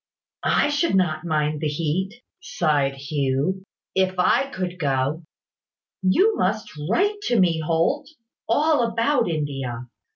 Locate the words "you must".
6.01-6.71